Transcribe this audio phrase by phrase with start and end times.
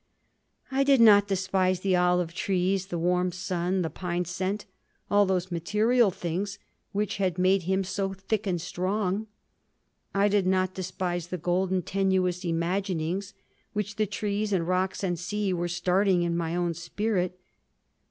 [0.71, 4.65] I did not despise the olive trees, the warm sun, the pine scent,
[5.11, 6.57] all those material things
[6.91, 9.27] which had made him so thick and strong;
[10.15, 13.35] I did not despise the golden, tenuous imaginings
[13.73, 17.39] which the trees and rocks and sea were starting in my own spirit.